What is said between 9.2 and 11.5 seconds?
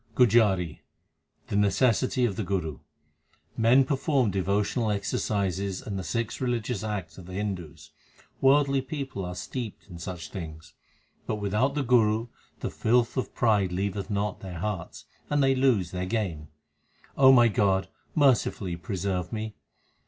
are steeped in such things; But